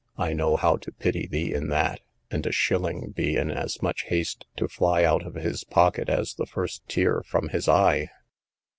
[0.17, 1.99] I know how to pity thee in that;
[2.31, 6.33] and a shilling be in as much haste to fly out of his pocket as
[6.33, 8.09] the first tear from his eye.